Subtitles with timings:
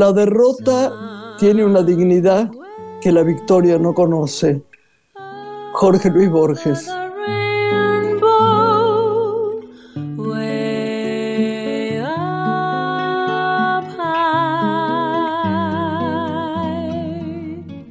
[0.00, 2.50] La derrota tiene una dignidad
[3.02, 4.62] que la victoria no conoce.
[5.74, 6.88] Jorge Luis Borges.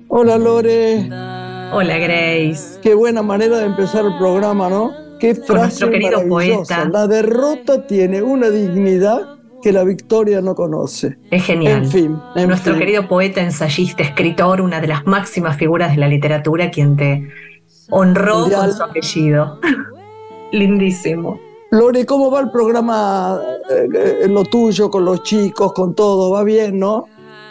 [0.07, 1.07] Hola Lore.
[1.71, 2.79] Hola Grace.
[2.81, 4.93] Qué buena manera de empezar el programa, ¿no?
[5.19, 6.75] Qué frase nuestro querido maravillosa.
[6.75, 6.89] poeta.
[6.91, 11.17] La derrota tiene una dignidad que la victoria no conoce.
[11.31, 11.83] Es genial.
[11.83, 12.79] En fin, en Nuestro fin.
[12.79, 17.27] querido poeta, ensayista, escritor, una de las máximas figuras de la literatura, quien te
[17.89, 18.61] honró Mundial.
[18.61, 19.59] con su apellido.
[20.51, 21.39] Lindísimo.
[21.71, 26.31] Lore, ¿cómo va el programa eh, en lo tuyo, con los chicos, con todo?
[26.31, 27.05] ¿Va bien, no?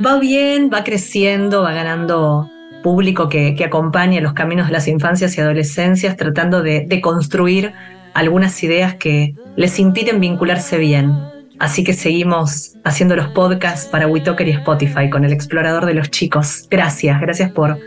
[0.05, 2.49] Va bien, va creciendo, va ganando
[2.83, 7.73] público que, que acompaña los caminos de las infancias y adolescencias, tratando de, de construir
[8.15, 11.13] algunas ideas que les impiden vincularse bien.
[11.59, 16.11] Así que seguimos haciendo los podcasts para WeTalker y Spotify con el explorador de los
[16.11, 16.67] chicos.
[16.71, 17.79] Gracias, gracias por,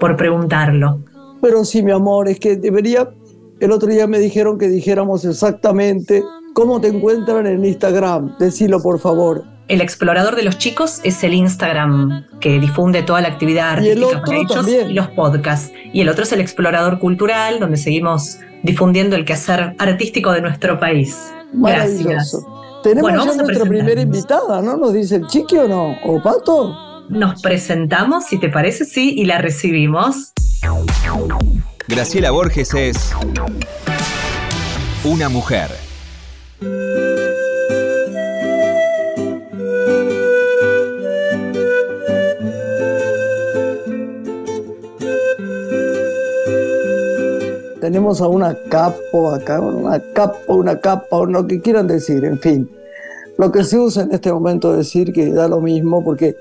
[0.00, 1.00] por preguntarlo.
[1.40, 3.08] Pero sí, mi amor, es que debería.
[3.60, 6.22] El otro día me dijeron que dijéramos exactamente
[6.54, 8.36] cómo te encuentran en Instagram.
[8.38, 9.44] Decilo, por favor.
[9.68, 14.02] El explorador de los chicos es el Instagram que difunde toda la actividad Y el
[14.02, 14.90] artística otro para ellos también.
[14.90, 15.72] y los podcasts.
[15.92, 20.80] Y el otro es el explorador cultural, donde seguimos difundiendo el quehacer artístico de nuestro
[20.80, 21.32] país.
[21.52, 22.36] Gracias.
[22.82, 24.76] Tenemos Bueno, ya nuestra primera invitada, ¿no?
[24.76, 25.96] ¿Nos dice el chiqui o no?
[26.04, 27.04] ¿O Pato?
[27.08, 30.32] Nos presentamos, si te parece, sí, y la recibimos.
[31.88, 33.12] Graciela Borges es
[35.04, 35.70] una mujer.
[47.90, 52.70] Tenemos a una capo acá, una capo, una capa, lo que quieran decir, en fin.
[53.36, 56.36] Lo que se usa en este momento decir que da lo mismo porque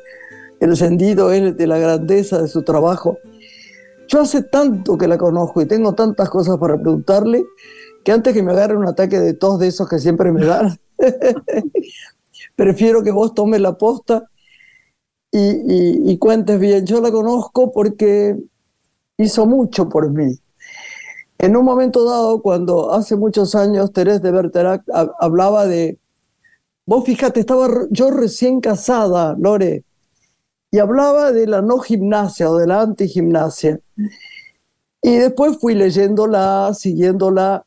[0.59, 3.17] el sentido es de la grandeza de su trabajo.
[4.07, 7.43] Yo hace tanto que la conozco y tengo tantas cosas para preguntarle
[8.03, 10.77] que antes que me agarre un ataque de tos de esos que siempre me dan,
[12.55, 14.29] prefiero que vos tomes la posta
[15.31, 16.85] y, y- y cuentes bien.
[16.85, 18.37] Yo la conozco porque
[19.17, 20.37] hizo mucho por mí.
[21.39, 25.97] En un momento dado, cuando hace muchos años Terés de Berterac ha- hablaba de,
[26.85, 29.85] vos fíjate, estaba yo recién casada, Lore,
[30.69, 33.79] y hablaba de la no gimnasia o de la antigimnasia.
[35.01, 37.65] Y después fui leyéndola, siguiéndola,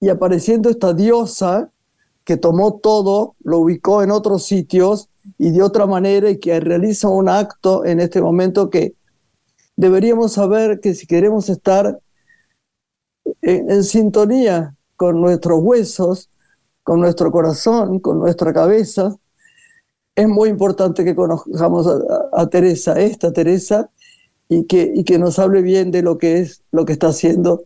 [0.00, 1.70] y apareciendo esta diosa
[2.24, 7.08] que tomó todo, lo ubicó en otros sitios y de otra manera, y que realiza
[7.08, 8.94] un acto en este momento que
[9.76, 12.00] deberíamos saber que si queremos estar
[13.42, 16.30] en, sintonía con nuestros huesos,
[16.82, 19.16] con nuestro corazón, con nuestra cabeza,
[20.14, 21.98] es muy importante que conozcamos a,
[22.32, 23.90] a Teresa, esta Teresa,
[24.48, 27.64] y que, y que nos hable bien de lo que es, lo que está haciendo.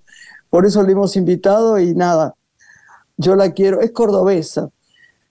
[0.48, 2.34] Por eso le hemos invitado y nada,
[3.16, 4.70] yo la quiero, es cordobesa,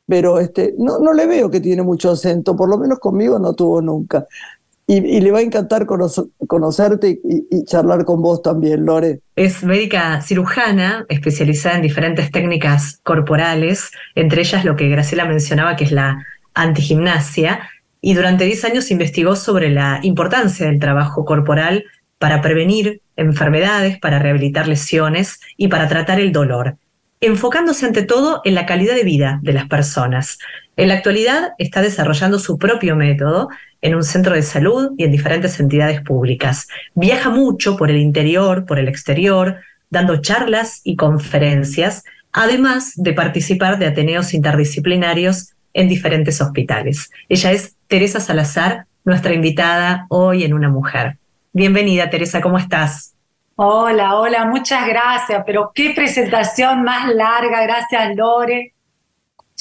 [0.05, 3.53] pero este, no, no le veo que tiene mucho acento, por lo menos conmigo no
[3.53, 4.27] tuvo nunca.
[4.91, 9.19] Y, le va a encantar conocer- conocerte y, y charlar con vos también, Lore.
[9.35, 15.83] Es médica cirujana, especializada en diferentes técnicas corporales, entre ellas lo que Graciela mencionaba, que
[15.83, 17.69] es la antigimnasia,
[18.01, 21.85] y durante 10 años investigó sobre la importancia del trabajo corporal
[22.17, 26.77] para prevenir enfermedades, para rehabilitar lesiones y para tratar el dolor,
[27.21, 30.39] enfocándose ante todo en la calidad de vida de las personas.
[30.77, 33.49] En la actualidad está desarrollando su propio método
[33.81, 36.67] en un centro de salud y en diferentes entidades públicas.
[36.95, 39.57] Viaja mucho por el interior, por el exterior,
[39.89, 47.09] dando charlas y conferencias, además de participar de ateneos interdisciplinarios en diferentes hospitales.
[47.27, 51.17] Ella es Teresa Salazar, nuestra invitada hoy en Una Mujer.
[51.53, 53.15] Bienvenida, Teresa, ¿cómo estás?
[53.55, 58.73] Hola, hola, muchas gracias, pero qué presentación más larga, gracias Lore.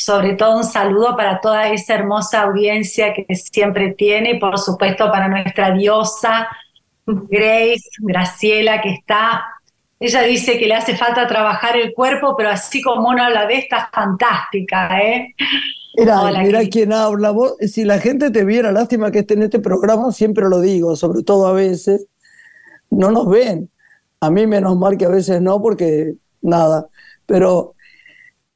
[0.00, 5.10] Sobre todo un saludo para toda esa hermosa audiencia que siempre tiene y por supuesto
[5.10, 6.48] para nuestra diosa
[7.04, 9.42] Grace, Graciela, que está,
[9.98, 13.58] ella dice que le hace falta trabajar el cuerpo, pero así como uno la ve
[13.58, 15.34] está fantástica, ¿eh?
[15.96, 17.32] Mira, Hola, mira quién habla.
[17.32, 20.94] Vos, si la gente te viera, lástima que esté en este programa, siempre lo digo,
[20.94, 22.06] sobre todo a veces,
[22.88, 23.68] no nos ven.
[24.20, 26.86] A mí menos mal que a veces no, porque nada.
[27.26, 27.74] Pero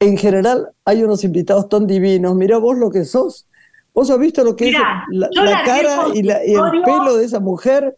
[0.03, 2.35] en general hay unos invitados tan divinos.
[2.35, 3.47] Mira vos lo que sos.
[3.95, 7.17] ¿Vos has visto lo que Mirá, es la, el cara y, la- y el pelo
[7.17, 7.97] de esa mujer?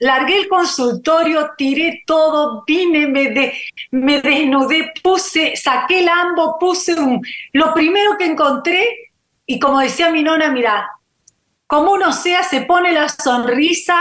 [0.00, 3.52] Largué el consultorio, tiré todo, vine, me, de-
[3.92, 8.84] me desnudé, puse, saqué el ambo, puse un, lo primero que encontré,
[9.46, 10.90] y como decía mi nona, mira,
[11.66, 13.96] como uno sea, se pone la sonrisa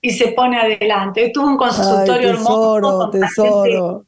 [0.00, 1.30] y se pone adelante.
[1.32, 4.04] tuve un consultorio hermoso tesoro.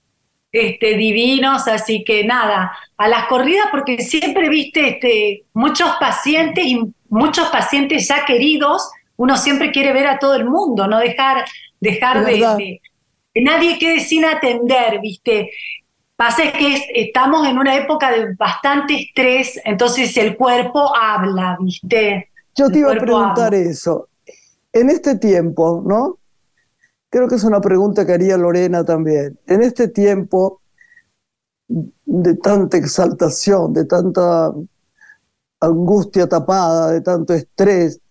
[0.56, 6.80] Este, divinos, así que nada, a las corridas porque siempre viste este, muchos pacientes y
[7.08, 11.44] muchos pacientes ya queridos, uno siempre quiere ver a todo el mundo, no dejar,
[11.80, 12.80] dejar de,
[13.34, 15.50] que nadie quede sin atender, viste.
[16.16, 22.30] Pasa que estamos en una época de bastante estrés, entonces el cuerpo habla, ¿viste?
[22.54, 24.08] Yo te iba a preguntar eso.
[24.72, 26.18] En este tiempo, ¿no?
[27.16, 29.38] Creo que es una pregunta que haría Lorena también.
[29.46, 30.60] En este tiempo
[31.66, 34.52] de tanta exaltación, de tanta
[35.58, 38.02] angustia tapada, de tanto estrés,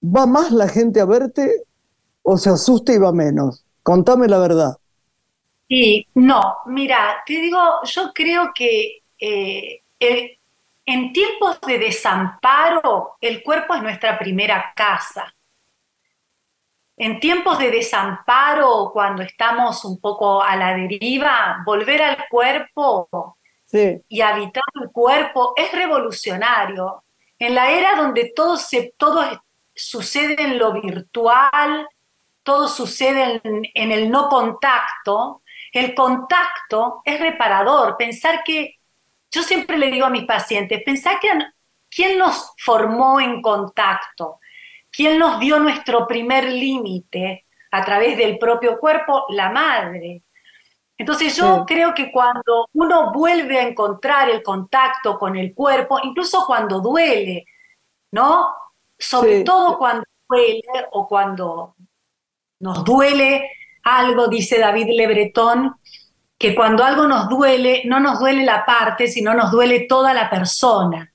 [0.00, 1.64] ¿va más la gente a verte
[2.22, 3.64] o se asusta y va menos?
[3.82, 4.76] Contame la verdad.
[5.68, 9.82] Sí, no, mira, te digo, yo creo que eh,
[10.86, 15.34] en tiempos de desamparo el cuerpo es nuestra primera casa.
[16.98, 23.36] En tiempos de desamparo, cuando estamos un poco a la deriva, volver al cuerpo
[24.08, 27.04] y habitar el cuerpo es revolucionario.
[27.38, 29.24] En la era donde todo, se, todo
[29.74, 31.86] sucede en lo virtual,
[32.42, 35.42] todo sucede en, el no contacto,
[35.72, 37.96] el contacto es reparador.
[37.96, 38.76] Pensar que,
[39.30, 41.28] yo siempre le digo a mis pacientes, pensar que
[41.90, 44.40] quién nos formó en contacto,
[44.98, 50.24] quién nos dio nuestro primer límite a través del propio cuerpo, la madre.
[50.96, 56.44] Entonces yo creo que cuando uno vuelve a encontrar el contacto con el cuerpo, incluso
[56.44, 57.46] cuando duele,
[58.10, 58.48] ¿no?
[58.98, 61.76] Sobre todo cuando duele o cuando
[62.58, 63.48] nos duele
[63.84, 65.76] algo, dice David Lebretón,
[66.36, 70.28] que cuando algo nos duele, no nos duele la parte, sino nos duele toda la
[70.28, 71.12] persona.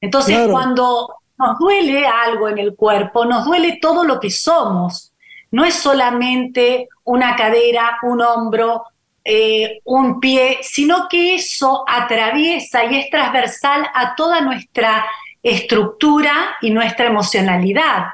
[0.00, 5.12] Entonces, cuando nos duele algo en el cuerpo, nos duele todo lo que somos.
[5.50, 8.84] No es solamente una cadera, un hombro,
[9.24, 15.06] eh, un pie, sino que eso atraviesa y es transversal a toda nuestra
[15.42, 18.04] estructura y nuestra emocionalidad.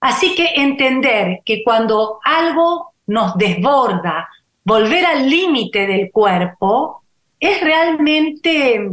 [0.00, 4.28] Así que entender que cuando algo nos desborda,
[4.64, 7.02] volver al límite del cuerpo,
[7.38, 8.90] es realmente,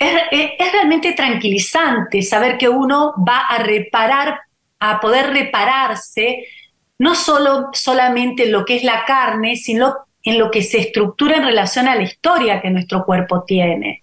[0.00, 4.40] es, realmente tranquilizante saber que uno va a reparar,
[4.78, 6.46] a poder repararse,
[6.98, 11.36] no solo solamente en lo que es la carne, sino en lo que se estructura
[11.36, 14.02] en relación a la historia que nuestro cuerpo tiene.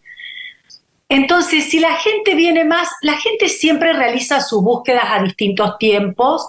[1.10, 6.48] Entonces, si la gente viene más, la gente siempre realiza sus búsquedas a distintos tiempos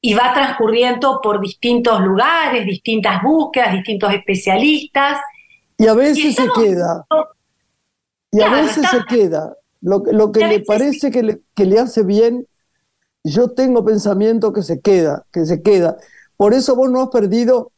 [0.00, 5.20] y va transcurriendo por distintos lugares, distintas búsquedas, distintos especialistas.
[5.78, 7.04] Y a veces se queda.
[8.36, 9.56] Y a veces se queda.
[9.80, 12.46] Lo, lo que le parece que le, que le hace bien,
[13.24, 15.96] yo tengo pensamiento que se queda, que se queda.
[16.36, 17.72] Por eso vos no has perdido,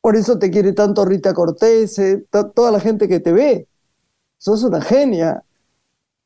[0.00, 3.66] por eso te quiere tanto Rita Cortés, eh, toda la gente que te ve
[4.38, 5.42] sos una genia.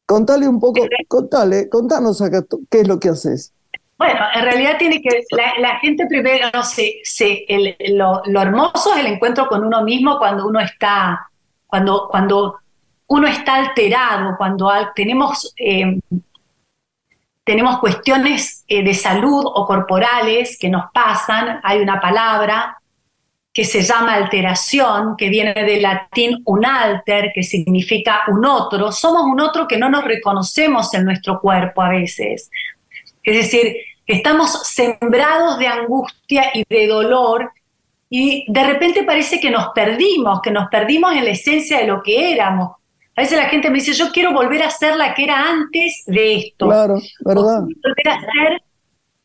[0.07, 3.53] Contale un poco, contale, contanos acá qué es lo que haces.
[3.97, 5.23] Bueno, en realidad tiene que,
[5.61, 7.03] la, gente primero, no sé,
[7.89, 11.29] lo, hermoso es el encuentro con uno mismo cuando uno está,
[11.67, 12.57] cuando, cuando
[13.11, 15.99] uno está alterado, cuando tenemos, eh,
[17.43, 22.79] tenemos cuestiones eh, de salud o corporales que nos pasan, hay una palabra,
[23.53, 28.93] que se llama alteración, que viene del latín un alter, que significa un otro.
[28.93, 32.49] Somos un otro que no nos reconocemos en nuestro cuerpo a veces.
[33.25, 33.75] Es decir,
[34.07, 37.51] estamos sembrados de angustia y de dolor
[38.09, 42.05] y de repente parece que nos perdimos, que nos perdimos en la esencia de lo
[42.05, 42.80] que éramos.
[43.21, 46.05] A veces la gente me dice, yo quiero volver a ser la que era antes
[46.07, 46.69] de esto.
[46.69, 47.61] Claro, ¿verdad?
[47.65, 48.63] volver a ser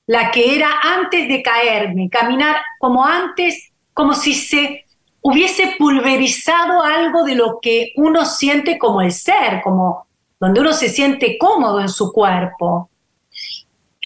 [0.05, 4.83] la que era antes de caerme, caminar como antes como si se
[5.21, 10.05] hubiese pulverizado algo de lo que uno siente como el ser, como
[10.41, 12.89] donde uno se siente cómodo en su cuerpo.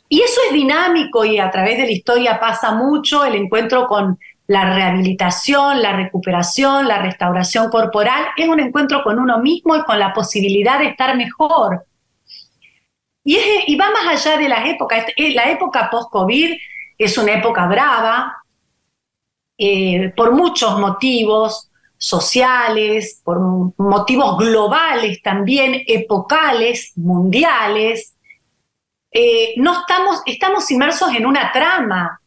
[0.08, 4.20] Y eso es dinámico y a través de la historia pasa mucho el encuentro con
[4.50, 10.00] la rehabilitación, la recuperación, la restauración corporal, es un encuentro con uno mismo y con
[10.00, 11.86] la posibilidad de estar mejor.
[13.24, 15.06] Y, va más allá de las épocas.
[15.18, 16.58] La época post-COVID
[16.98, 18.42] es una época brava,
[19.56, 23.40] eh, por muchos motivos sociales, por
[23.78, 28.16] motivos globales también, epocales, mundiales.
[29.12, 32.20] Eh, no estamos, estamos inmersos en una trama.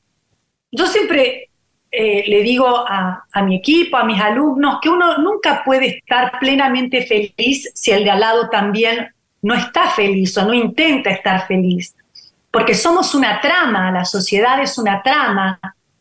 [0.71, 1.49] Yo siempre
[1.95, 7.05] eh, le digo a, mi equipo, a mis alumnos, que uno nunca puede estar plenamente
[7.05, 11.95] feliz si el de al lado también no está feliz o no intenta estar feliz,
[12.51, 15.61] porque somos una trama, la sociedad es una trama.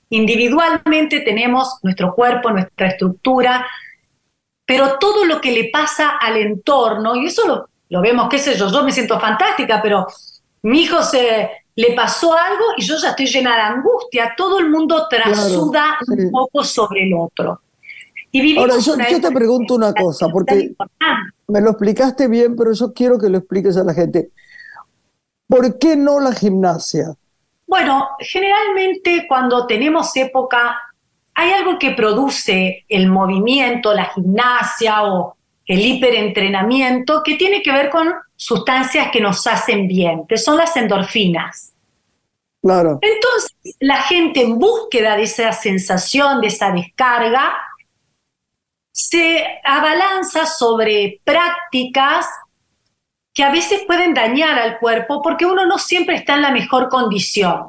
[0.09, 3.67] Individualmente tenemos nuestro cuerpo, nuestra estructura,
[4.65, 8.57] pero todo lo que le pasa al entorno, y eso lo, lo vemos, qué sé
[8.57, 10.07] yo, yo me siento fantástica, pero
[10.61, 14.33] mi hijo se, le pasó algo y yo ya estoy llena de angustia.
[14.35, 17.61] Todo el mundo trasuda un poco sobre el otro.
[18.33, 20.71] Y Ahora, yo, te pregunto una cosa, porque
[21.47, 24.29] me lo explicaste bien, pero yo quiero que lo expliques a la gente.
[25.47, 27.13] ¿Por qué no la gimnasia?
[27.67, 30.77] Bueno, generalmente cuando tenemos época,
[31.35, 37.89] hay algo que produce el movimiento, la gimnasia o el hiperentrenamiento, que tiene que ver
[37.89, 41.73] con sustancias que nos hacen bien, que son las endorfinas.
[42.61, 42.99] Claro.
[43.01, 47.53] Entonces, la gente en búsqueda de esa sensación, de esa descarga,
[48.91, 52.27] se abalanza sobre prácticas
[53.33, 56.89] que a veces pueden dañar al cuerpo porque uno no siempre está en la mejor
[56.89, 57.67] condición.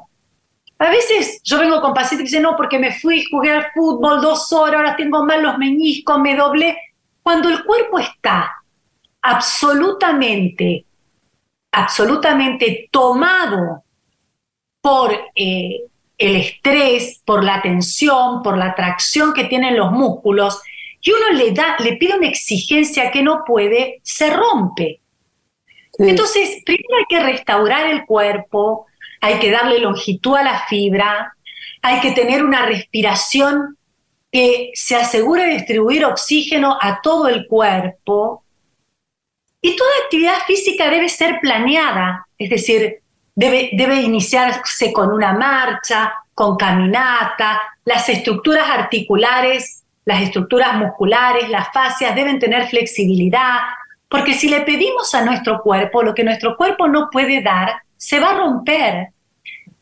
[0.79, 4.21] A veces yo vengo con pacientes que dicen, no, porque me fui, jugué al fútbol
[4.21, 6.77] dos horas, ahora tengo mal los meñiscos, me doblé.
[7.23, 8.53] Cuando el cuerpo está
[9.21, 10.85] absolutamente,
[11.71, 13.85] absolutamente tomado
[14.81, 15.83] por eh,
[16.19, 20.61] el estrés, por la tensión, por la tracción que tienen los músculos,
[21.01, 25.01] y uno le da, le pide una exigencia que no puede, se rompe.
[25.99, 28.87] Entonces, primero hay que restaurar el cuerpo,
[29.21, 31.37] hay que darle longitud a la fibra,
[31.83, 33.77] hay que tener una respiración
[34.33, 38.43] que se asegure distribuir oxígeno a todo el cuerpo.
[39.61, 43.03] Y toda actividad física debe ser planeada, es decir,
[43.35, 51.73] debe, debe iniciarse con una marcha, con caminata, las estructuras articulares, las estructuras musculares, las
[51.73, 53.59] fascias deben tener flexibilidad,
[54.09, 58.19] porque si le pedimos a nuestro cuerpo lo que nuestro cuerpo no puede dar, se
[58.19, 59.09] va a romper.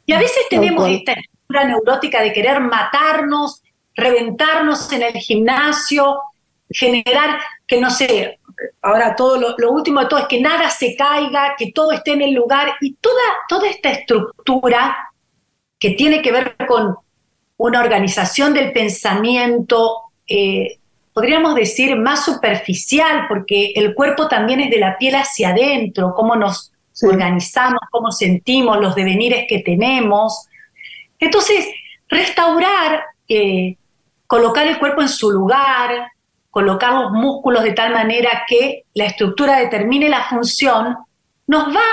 [0.04, 3.62] Y a veces tenemos esta estructura neurótica de querer matarnos
[3.94, 6.20] reventarnos en el gimnasio,
[6.70, 8.38] generar que no sé,
[8.82, 12.22] ahora todo lo, último de todo es que nada se caiga, que todo esté en
[12.22, 14.96] el lugar y toda, toda esta estructura
[15.78, 16.96] que tiene que ver con
[17.56, 20.78] una organización del pensamiento, eh,
[21.12, 26.36] podríamos decir más superficial, porque el cuerpo también es de la piel hacia adentro, cómo
[26.36, 30.46] nos organizamos, cómo sentimos, los devenires que tenemos.
[31.18, 31.66] Entonces,
[32.08, 33.76] restaurar eh,
[34.30, 36.12] colocar el cuerpo en su lugar,
[36.52, 40.96] colocar los músculos de tal manera que la estructura determine la función,
[41.48, 41.90] nos va,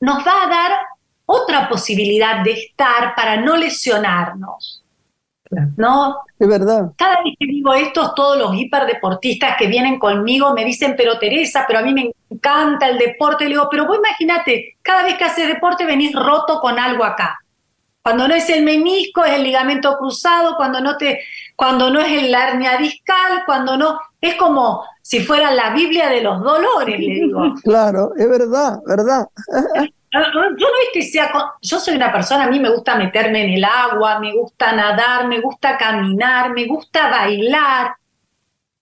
[0.00, 0.72] nos va a dar
[1.26, 4.84] otra posibilidad de estar para no lesionarnos.
[5.76, 6.16] ¿No?
[6.38, 6.92] Es verdad.
[6.96, 11.66] Cada vez que digo esto, todos los hiperdeportistas que vienen conmigo me dicen, pero Teresa,
[11.68, 13.44] pero a mí me encanta el deporte.
[13.44, 17.38] Le digo, pero vos imagínate, cada vez que haces deporte venís roto con algo acá.
[18.06, 21.24] Cuando no es el menisco, es el ligamento cruzado, cuando no te,
[21.56, 26.22] cuando no es el hernia discal, cuando no, es como si fuera la Biblia de
[26.22, 27.54] los dolores, le digo.
[27.64, 29.26] Claro, es verdad, verdad.
[29.42, 33.54] Yo no es que sea, yo soy una persona, a mí me gusta meterme en
[33.54, 37.96] el agua, me gusta nadar, me gusta caminar, me gusta bailar,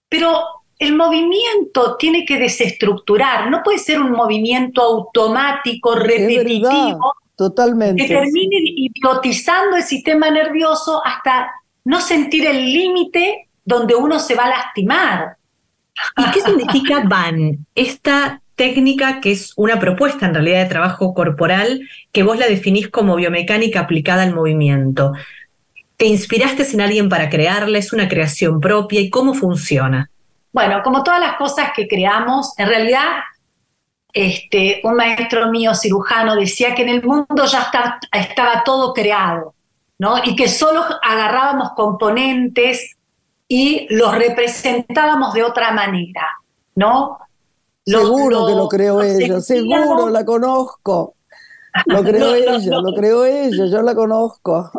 [0.06, 0.38] pero
[0.78, 8.02] el movimiento tiene que desestructurar, no puede ser un movimiento automático, repetitivo, Totalmente.
[8.02, 11.50] Que termine hipnotizando el sistema nervioso hasta
[11.84, 15.36] no sentir el límite donde uno se va a lastimar.
[16.16, 17.66] ¿Y qué significa BAN?
[17.74, 21.80] Esta técnica que es una propuesta en realidad de trabajo corporal
[22.12, 25.12] que vos la definís como biomecánica aplicada al movimiento.
[25.96, 27.78] ¿Te inspiraste en alguien para crearla?
[27.78, 29.00] ¿Es una creación propia?
[29.00, 30.10] ¿Y cómo funciona?
[30.52, 33.22] Bueno, como todas las cosas que creamos, en realidad
[34.14, 37.68] este, un maestro mío cirujano decía que en el mundo ya
[38.12, 39.54] estaba todo creado,
[39.98, 40.18] ¿no?
[40.24, 42.96] Y que solo agarrábamos componentes
[43.48, 46.28] y los representábamos de otra manera,
[46.76, 47.18] ¿no?
[47.84, 51.16] seguro que lo creó ella, seguro la conozco.
[51.86, 54.70] Lo creó ella, lo creó ella, yo la conozco.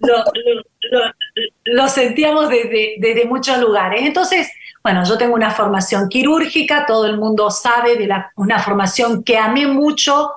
[1.64, 4.02] lo, sentíamos desde, desde muchos lugares.
[4.02, 4.48] Entonces,
[4.82, 9.38] bueno, yo tengo una formación quirúrgica, todo el mundo sabe de la, una formación que
[9.38, 10.32] amé mucho,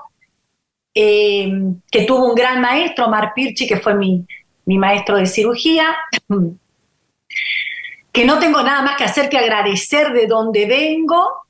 [0.94, 1.52] eh,
[1.90, 4.26] que tuvo un gran maestro, Mar Pirchi, que fue mi,
[4.66, 5.96] mi maestro de cirugía,
[8.12, 11.46] que no tengo nada más que hacer que agradecer de dónde vengo,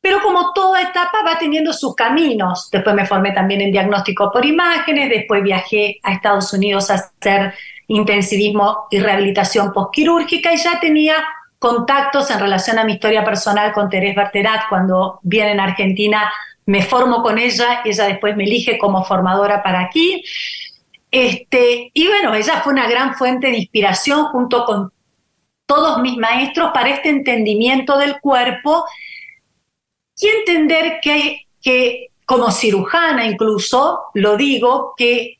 [0.00, 2.68] pero como toda etapa va teniendo sus caminos.
[2.70, 7.54] Después me formé también en diagnóstico por imágenes, después viajé a Estados Unidos a hacer
[7.86, 11.16] intensivismo y rehabilitación postquirúrgica y ya tenía
[11.64, 16.30] contactos en relación a mi historia personal con Teresa Berterat cuando viene en Argentina
[16.66, 20.22] me formo con ella, ella después me elige como formadora para aquí.
[21.10, 24.92] Este, y bueno, ella fue una gran fuente de inspiración junto con
[25.64, 28.84] todos mis maestros para este entendimiento del cuerpo
[30.20, 35.38] y entender que, que como cirujana incluso, lo digo, que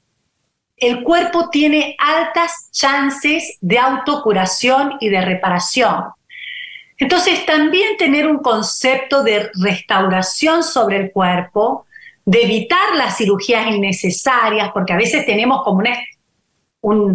[0.86, 6.04] el cuerpo tiene altas chances de autocuración y de reparación.
[6.96, 11.86] Entonces, también tener un concepto de restauración sobre el cuerpo,
[12.24, 15.82] de evitar las cirugías innecesarias, porque a veces tenemos como
[16.82, 17.12] una,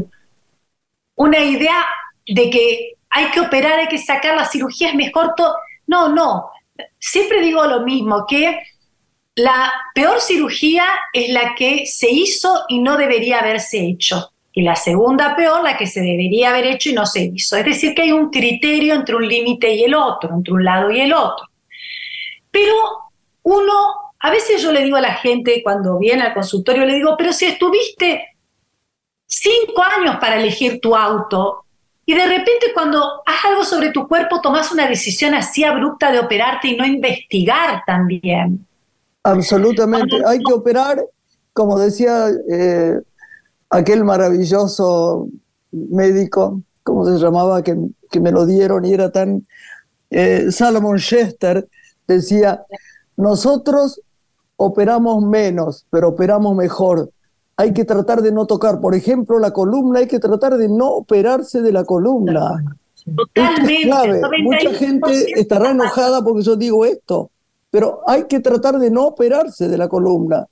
[1.16, 1.86] una idea
[2.28, 5.56] de que hay que operar, hay que sacar la cirugía, es mejor todo.
[5.88, 6.50] No, no.
[7.00, 8.62] Siempre digo lo mismo, que
[9.40, 14.34] la peor cirugía es la que se hizo y no debería haberse hecho.
[14.52, 17.56] Y la segunda peor, la que se debería haber hecho y no se hizo.
[17.56, 20.92] Es decir, que hay un criterio entre un límite y el otro, entre un lado
[20.92, 21.48] y el otro.
[22.52, 22.74] Pero
[23.44, 23.74] uno,
[24.20, 27.32] a veces yo le digo a la gente cuando viene al consultorio, le digo, pero
[27.32, 28.36] si estuviste
[29.26, 31.64] cinco años para elegir tu auto
[32.06, 36.20] y de repente cuando haz algo sobre tu cuerpo tomas una decisión así abrupta de
[36.20, 38.66] operarte y no investigar también.
[39.24, 40.16] Absolutamente.
[40.26, 41.06] Hay que operar,
[41.54, 43.00] como decía eh,
[43.70, 45.28] aquel maravilloso
[45.72, 47.64] médico, ¿cómo se llamaba?
[47.64, 47.78] Que,
[48.20, 49.46] me lo dieron y era tan...
[50.10, 51.68] Eh, Salomon Chester
[52.08, 52.64] decía,
[53.16, 54.02] nosotros
[54.56, 57.12] operamos menos, pero operamos mejor.
[57.56, 60.90] Hay que tratar de no tocar, por ejemplo, la columna, hay que tratar de no
[60.90, 62.64] operarse de la columna.
[63.16, 64.22] Totalmente.
[64.42, 67.30] Mucha gente estará enojada porque yo digo esto,
[67.70, 70.46] pero hay que tratar de no operarse de la columna.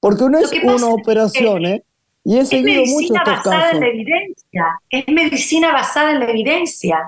[0.00, 1.82] Porque no es una operación, ¿eh?
[2.24, 6.98] Y he es medicina basada en la evidencia, es medicina basada en la evidencia.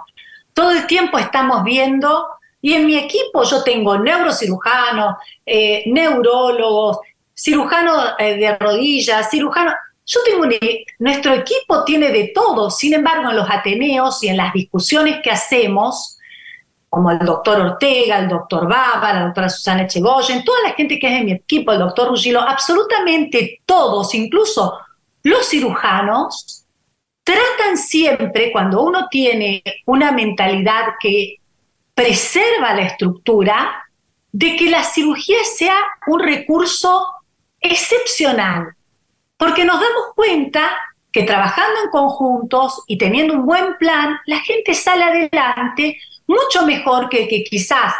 [0.54, 2.24] Todo el tiempo estamos viendo,
[2.60, 6.98] y en mi equipo yo tengo neurocirujanos, eh, neurólogos,
[7.36, 9.74] cirujanos eh, de rodillas, cirujanos.
[10.06, 10.46] Yo tengo
[11.00, 15.30] nuestro equipo tiene de todo, sin embargo, en los Ateneos y en las discusiones que
[15.30, 16.17] hacemos,
[16.88, 21.06] como el doctor Ortega, el doctor Baba, la doctora Susana Echegoyen, toda la gente que
[21.06, 24.78] es de mi equipo, el doctor Rugilo, absolutamente todos, incluso
[25.22, 26.64] los cirujanos
[27.22, 31.36] tratan siempre, cuando uno tiene una mentalidad que
[31.94, 33.84] preserva la estructura,
[34.32, 37.06] de que la cirugía sea un recurso
[37.60, 38.74] excepcional,
[39.36, 40.70] porque nos damos cuenta
[41.12, 45.98] que trabajando en conjuntos y teniendo un buen plan, la gente sale adelante
[46.28, 47.92] mucho mejor que que quizás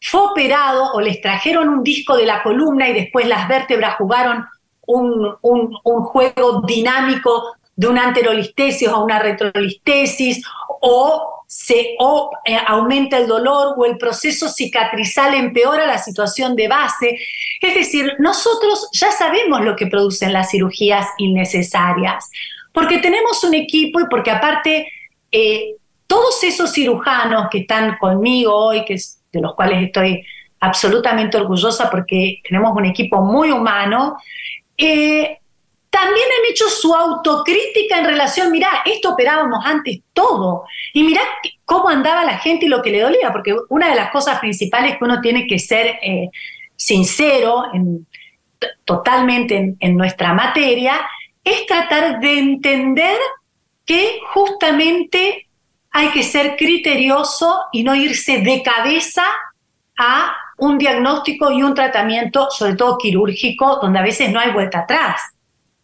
[0.00, 4.44] fue operado o les trajeron un disco de la columna y después las vértebras jugaron
[4.86, 5.72] un,
[6.04, 10.44] juego dinámico de una anterolistesis o una retrolistesis,
[10.80, 17.18] o se eh, aumenta el dolor o el proceso cicatrizal empeora la situación de base.
[17.60, 22.30] Es decir, nosotros ya sabemos lo que producen las cirugías innecesarias,
[22.72, 24.88] porque tenemos un equipo y porque aparte
[25.30, 25.76] eh,
[26.12, 28.96] todos esos cirujanos que están conmigo hoy, que
[29.32, 30.22] de los cuales estoy
[30.60, 34.18] absolutamente orgullosa porque tenemos un equipo muy humano,
[34.76, 35.38] eh,
[35.88, 41.22] también han hecho su autocrítica en relación, mirá, esto operábamos antes todo, y mirá
[41.64, 44.98] cómo andaba la gente y lo que le dolía, porque una de las cosas principales
[44.98, 46.28] que uno tiene que ser eh,
[46.76, 47.64] sincero
[48.84, 50.92] totalmente en, en nuestra materia,
[51.42, 53.16] es tratar de entender
[53.86, 55.46] que justamente
[55.92, 59.24] hay que ser criterioso y no irse de cabeza
[59.98, 64.80] a un diagnóstico y un tratamiento, sobre todo quirúrgico, donde a veces no hay vuelta
[64.80, 65.20] atrás.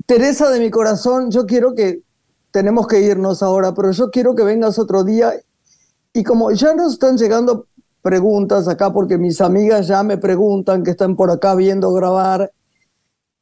[0.06, 2.00] Teresa de mi corazón, yo quiero que,
[2.50, 5.32] tenemos que irnos ahora, pero yo quiero que vengas otro día
[6.12, 7.66] y como ya nos están llegando
[8.00, 12.50] preguntas acá, porque mis amigas ya me preguntan que están por acá viendo grabar,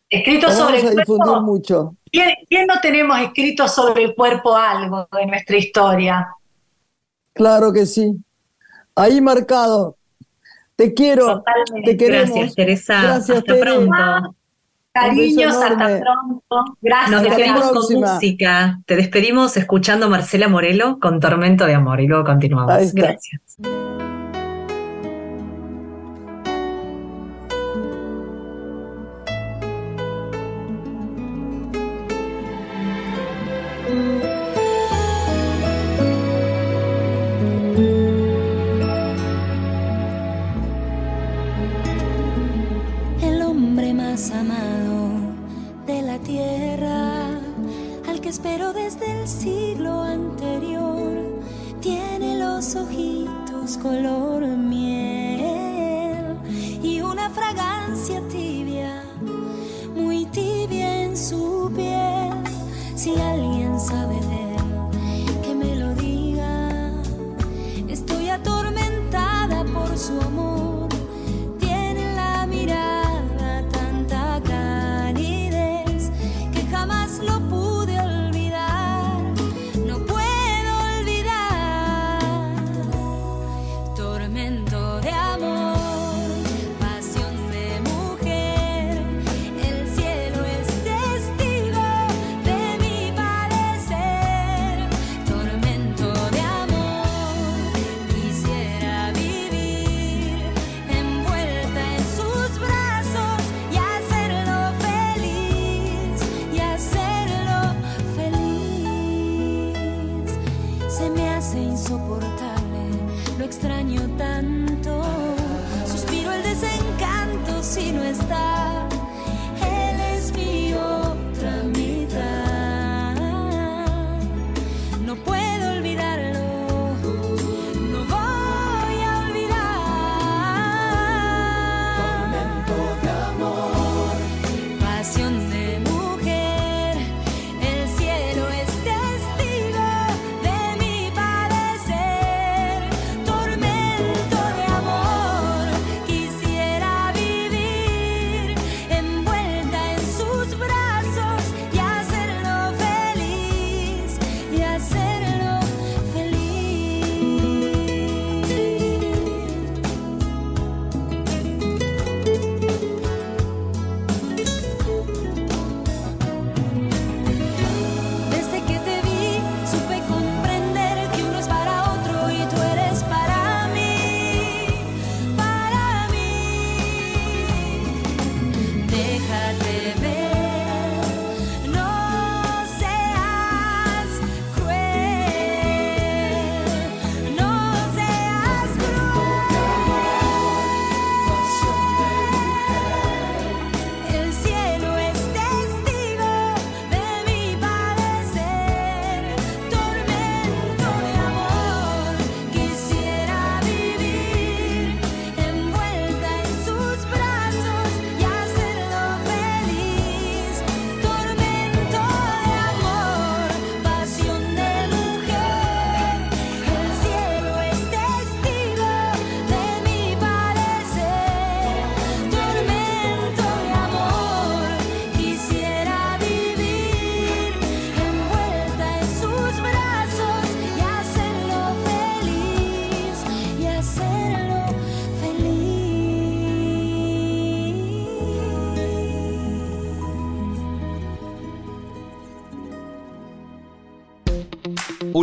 [0.08, 1.96] Escrito sobre vamos a difundir mucho.
[2.12, 6.28] ¿Quién, ¿Quién no tenemos escrito sobre el cuerpo algo de nuestra historia.
[7.32, 8.14] Claro que sí.
[8.94, 9.96] Ahí marcado
[10.76, 11.42] te quiero,
[11.84, 12.28] te queremos.
[12.28, 13.02] Gracias, Teresa.
[13.02, 14.36] Gracias, hasta pronto.
[14.92, 16.76] Cariños, hasta pronto.
[16.80, 17.10] Gracias.
[17.10, 18.80] Nos despedimos con música.
[18.86, 22.92] Te despedimos escuchando Marcela Morelo con Tormento de Amor y luego continuamos.
[22.94, 23.56] Gracias.
[48.36, 51.40] Espero desde el siglo anterior.
[51.80, 54.75] Tiene los ojitos color miel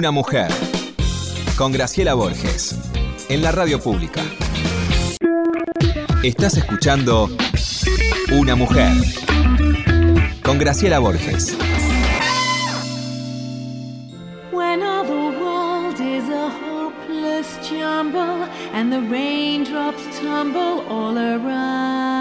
[0.03, 0.51] Una mujer.
[1.55, 2.75] Con Graciela Borges.
[3.29, 4.21] En la radio pública.
[6.21, 7.29] Estás escuchando
[8.33, 8.91] Una mujer.
[10.43, 11.55] Con Graciela Borges.
[17.61, 22.12] Jumble and the raindrops tumble all around.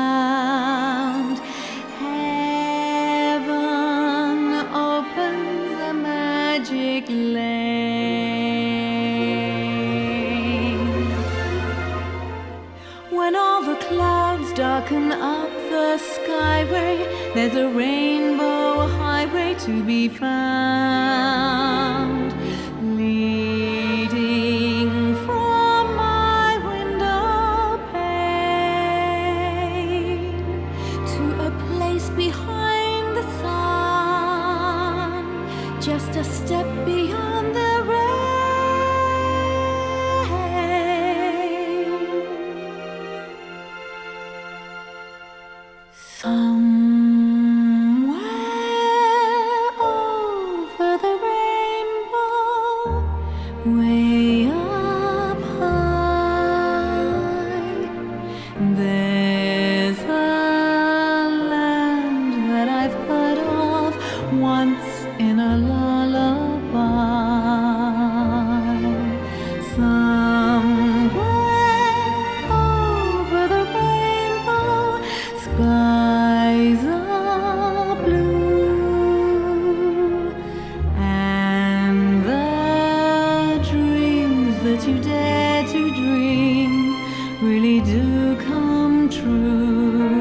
[88.37, 90.12] Come true.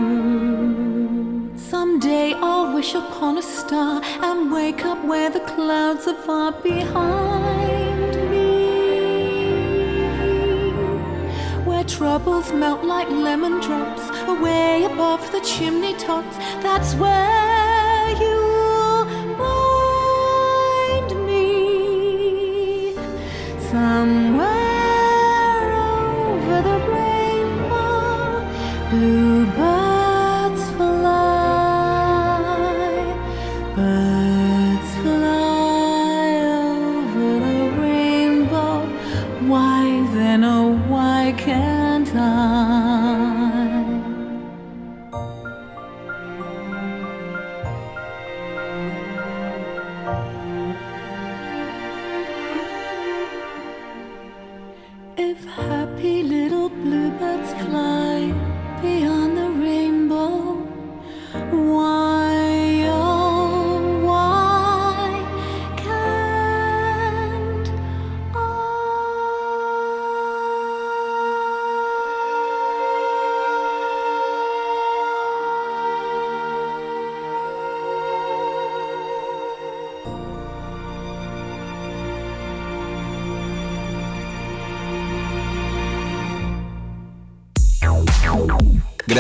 [1.55, 8.15] Someday I'll wish upon a star and wake up where the clouds are far behind
[8.31, 8.51] me
[11.65, 16.37] where troubles melt like lemon drops away above the chimney tops.
[16.61, 19.05] That's where you'll
[19.41, 22.95] find me.
[23.69, 24.50] Somewhere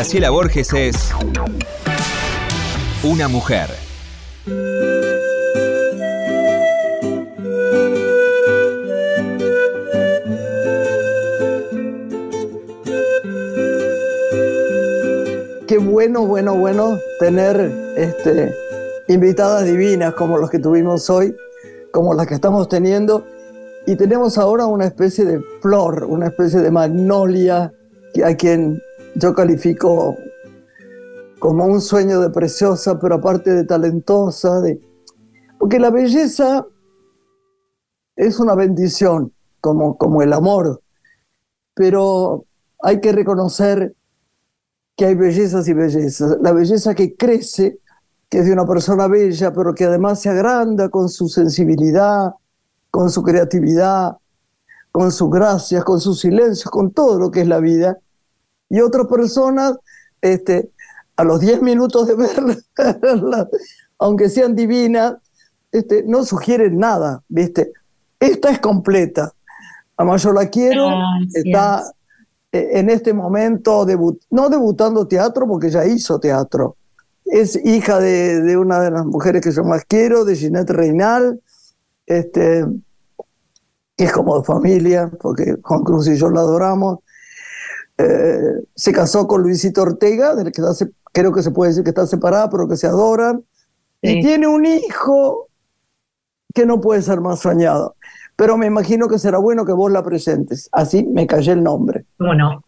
[0.01, 0.95] Graciela Borges es
[3.03, 3.69] una mujer.
[15.67, 18.55] Qué bueno, bueno, bueno tener este,
[19.07, 21.35] invitadas divinas como los que tuvimos hoy,
[21.91, 23.27] como las que estamos teniendo.
[23.85, 27.71] Y tenemos ahora una especie de flor, una especie de magnolia,
[28.25, 28.81] a quien
[29.15, 30.15] yo califico
[31.39, 34.79] como un sueño de preciosa, pero aparte de talentosa, de...
[35.59, 36.65] porque la belleza
[38.15, 40.81] es una bendición, como, como el amor,
[41.73, 42.45] pero
[42.81, 43.95] hay que reconocer
[44.95, 46.37] que hay bellezas y bellezas.
[46.41, 47.79] La belleza que crece,
[48.29, 52.33] que es de una persona bella, pero que además se agranda con su sensibilidad,
[52.91, 54.17] con su creatividad,
[54.91, 57.97] con sus gracias, con sus silencios, con todo lo que es la vida.
[58.71, 59.75] Y otras personas,
[60.21, 60.71] este,
[61.17, 62.15] a los 10 minutos de
[63.01, 63.47] verla,
[63.99, 65.15] aunque sean divinas,
[65.71, 67.71] este, no sugieren nada, ¿viste?
[68.19, 69.31] Esta es completa.
[69.97, 71.45] Además, yo la quiero, Gracias.
[71.45, 71.83] está
[72.51, 76.77] eh, en este momento, debu- no debutando teatro, porque ya hizo teatro.
[77.25, 81.39] Es hija de, de una de las mujeres que yo más quiero, de Ginette Reinal,
[82.05, 82.65] este,
[83.95, 86.99] que es como de familia, porque Juan Cruz y yo la adoramos.
[88.01, 91.89] Eh, se casó con Luisito Ortega, del que se- creo que se puede decir que
[91.91, 93.43] está separada, pero que se adoran.
[94.01, 95.47] Y tiene un hijo
[96.53, 97.95] que no puede ser más soñado.
[98.35, 100.69] Pero me imagino que será bueno que vos la presentes.
[100.71, 102.05] Así me callé el nombre.
[102.17, 102.63] ¿Cómo no?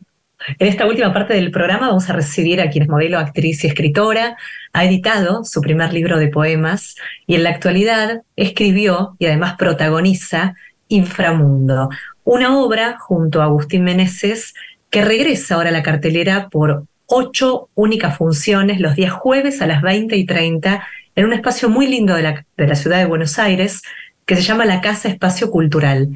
[0.59, 3.67] En esta última parte del programa vamos a recibir a quien es modelo, actriz y
[3.67, 4.37] escritora.
[4.73, 10.53] Ha editado su primer libro de poemas y en la actualidad escribió y además protagoniza
[10.89, 11.89] Inframundo,
[12.23, 14.53] una obra junto a Agustín Meneses
[14.93, 19.82] que regresa ahora a la cartelera por ocho únicas funciones los días jueves a las
[19.82, 23.39] 20 y 30 en un espacio muy lindo de la, de la ciudad de Buenos
[23.39, 23.82] Aires
[24.27, 26.10] que se llama la Casa Espacio Cultural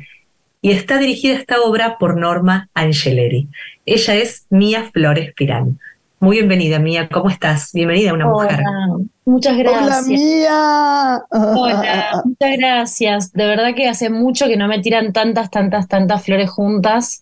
[0.62, 3.48] y está dirigida esta obra por Norma Angeleri.
[3.88, 5.80] Ella es Mía Flores Pirán.
[6.20, 7.10] Muy bienvenida, Mía.
[7.12, 7.72] ¿Cómo estás?
[7.74, 8.60] Bienvenida a una mujer.
[9.26, 9.88] Muchas gracias.
[9.88, 11.24] Hola, Mía.
[11.32, 13.34] Hola, muchas gracias.
[13.34, 17.22] De verdad que hace mucho que no me tiran tantas, tantas, tantas flores juntas.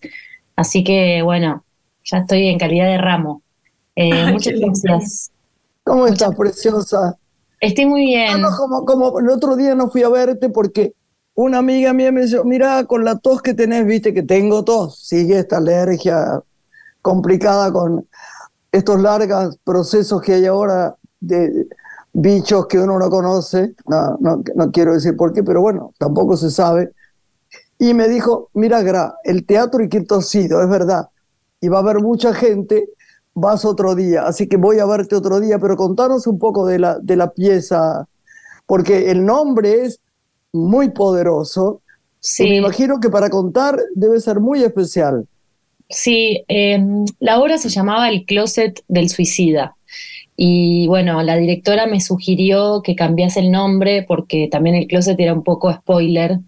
[0.56, 1.64] Así que, bueno,
[2.04, 3.42] ya estoy en calidad de ramo.
[3.94, 5.30] Eh, muchas gracias.
[5.84, 7.16] ¿Cómo estás, preciosa?
[7.60, 8.42] Estoy muy bien.
[8.56, 10.94] como, como el otro día no fui a verte porque
[11.34, 14.98] una amiga mía me dijo, mira, con la tos que tenés, viste que tengo tos,
[14.98, 16.40] sigue esta alergia
[17.02, 18.06] complicada con
[18.72, 21.66] estos largos procesos que hay ahora de
[22.12, 26.36] bichos que uno no conoce, no, no, no quiero decir por qué, pero bueno, tampoco
[26.36, 26.92] se sabe.
[27.78, 29.88] Y me dijo, mira, Gra, el teatro y
[30.22, 31.08] Sido, es verdad,
[31.60, 32.88] y va a haber mucha gente,
[33.34, 36.78] vas otro día, así que voy a verte otro día, pero contanos un poco de
[36.78, 38.08] la, de la pieza,
[38.66, 40.00] porque el nombre es
[40.52, 41.82] muy poderoso.
[42.18, 42.44] Sí.
[42.44, 45.28] me imagino que para contar debe ser muy especial.
[45.88, 49.76] Sí, em, la obra se llamaba El Closet del Suicida.
[50.36, 55.32] Y bueno, la directora me sugirió que cambiase el nombre porque también el closet era
[55.32, 56.38] un poco spoiler.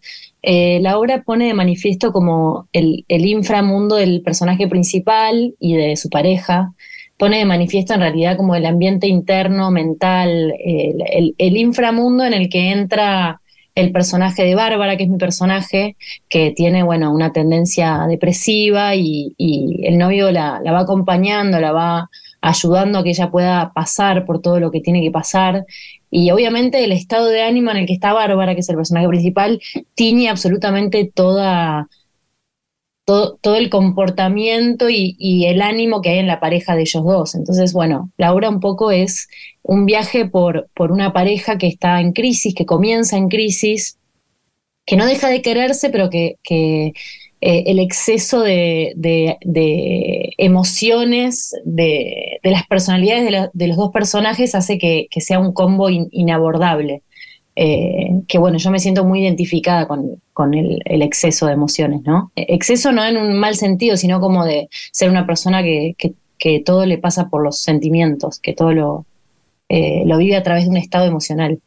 [0.42, 6.08] Eh, la obra pone de manifiesto como el, inframundo del personaje principal y de su
[6.10, 6.72] pareja.
[7.16, 12.70] Pone de manifiesto en realidad como el ambiente interno, mental, el inframundo en el que
[12.70, 13.40] entra
[13.78, 15.96] el personaje de Bárbara, que es mi personaje,
[16.28, 22.98] que tiene, bueno, una tendencia depresiva y, el novio la, va acompañando, la va ayudando
[22.98, 25.66] a que ella pueda pasar por todo lo que tiene que pasar.
[26.10, 29.08] Y obviamente el estado de ánimo en el que está Bárbara, que es el personaje
[29.08, 29.60] principal,
[29.94, 31.88] tiene absolutamente toda,
[33.08, 37.34] todo, el comportamiento y, el ánimo que hay en la pareja de ellos dos.
[37.34, 39.28] Entonces, bueno, la obra un poco es
[39.62, 43.98] un viaje por, por una pareja que está en crisis, que comienza en crisis,
[44.84, 46.36] que no deja de quererse, pero que,
[47.40, 48.94] eh, el exceso de,
[50.38, 57.02] emociones de, las personalidades de, los dos personajes hace que, sea un combo inabordable.
[57.60, 62.32] Eh, que bueno, yo me siento muy identificada con, el, exceso de emociones, ¿no?
[62.36, 65.94] Exceso no en un mal sentido, sino como de ser una persona que,
[66.64, 69.06] todo le pasa por los sentimientos, que todo lo,
[69.68, 71.60] eh, lo vive a través de un estado emocional.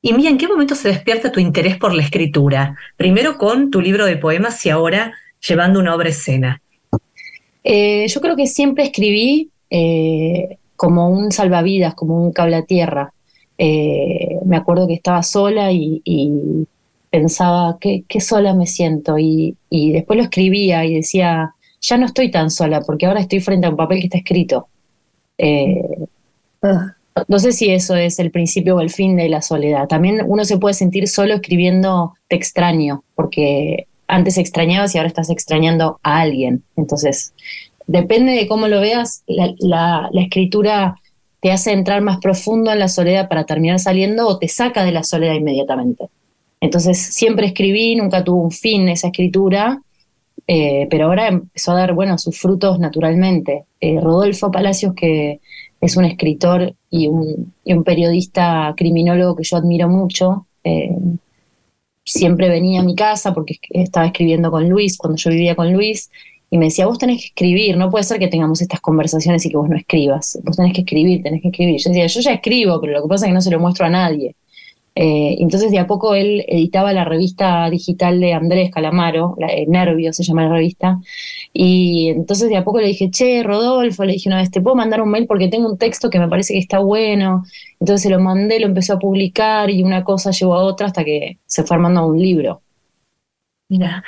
[0.00, 2.76] Y Mía, ¿en qué momento se despierta tu interés por la escritura?
[2.96, 5.12] Primero con tu libro de poemas y ahora
[5.46, 6.62] llevando una obra escena.
[7.64, 9.50] Eh, yo creo que siempre escribí
[10.78, 13.12] como un salvavidas, como un cable a tierra.
[13.58, 16.00] Eh, me acuerdo que estaba sola y,
[17.10, 19.18] pensaba, qué, sola me siento.
[19.18, 23.66] Y, después lo escribía y decía, ya no estoy tan sola, porque ahora estoy frente
[23.66, 24.68] a un papel que está escrito.
[25.36, 25.82] Eh,
[26.62, 26.94] ah.
[27.26, 29.88] No sé si eso es el principio o el fin de la soledad.
[29.88, 35.30] También uno se puede sentir solo escribiendo te extraño, porque antes extrañabas y ahora estás
[35.30, 36.62] extrañando a alguien.
[36.76, 37.34] Entonces,
[37.86, 40.96] depende de cómo lo veas, la escritura
[41.40, 44.92] te hace entrar más profundo en la soledad para terminar saliendo o te saca de
[44.92, 46.08] la soledad inmediatamente.
[46.60, 49.80] Entonces siempre escribí, nunca tuvo un fin esa escritura,
[50.46, 53.64] eh, pero ahora empezó a dar, bueno, sus frutos naturalmente.
[53.80, 55.40] Eh, Rodolfo Palacios, que
[55.80, 57.52] es un escritor y un,
[57.84, 60.96] periodista criminólogo que yo admiro mucho, eh,
[62.04, 66.10] siempre venía a mi casa porque estaba escribiendo con Luis, cuando yo vivía con Luis,
[66.50, 69.50] y me decía, vos tenés que escribir, no puede ser que tengamos estas conversaciones y
[69.50, 71.78] que vos no escribas, vos tenés que escribir, tenés que escribir.
[71.78, 73.84] Yo decía, yo ya escribo, pero lo que pasa es que no se lo muestro
[73.84, 74.34] a nadie.
[74.94, 80.12] Eh, entonces de a poco él editaba la revista digital de Andrés Calamaro, la, Nervio
[80.12, 80.98] se llama la revista,
[81.52, 84.74] y entonces de a poco le dije, che, Rodolfo, le dije una vez, ¿te puedo
[84.74, 87.44] mandar un mail porque tengo un texto que me parece que está bueno?
[87.80, 91.04] Entonces se lo mandé, lo empezó a publicar y una cosa llevó a otra hasta
[91.04, 92.62] que se fue armando un libro.
[93.68, 94.02] Mira,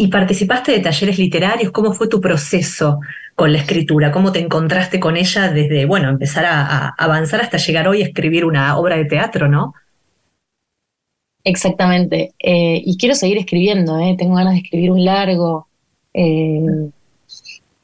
[0.00, 1.72] y participaste de talleres literarios.
[1.72, 3.00] ¿Cómo fue tu proceso
[3.34, 4.12] con la escritura?
[4.12, 8.44] ¿Cómo te encontraste con ella desde, bueno, empezar a, avanzar hasta llegar hoy a escribir
[8.44, 9.74] una obra de teatro, ¿no?
[11.44, 12.34] Exactamente.
[12.38, 14.16] Eh, y quiero seguir escribiendo, ¿eh?
[14.18, 15.68] tengo ganas de escribir un largo.
[16.12, 16.90] Eh,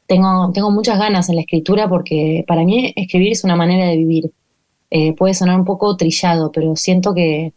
[0.07, 3.97] tengo, tengo muchas ganas en la escritura porque para mí escribir es una manera de
[3.97, 4.31] vivir.
[5.17, 7.53] puede sonar un poco trillado, pero siento que